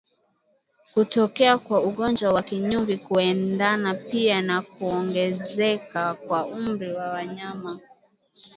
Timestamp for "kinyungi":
2.41-2.97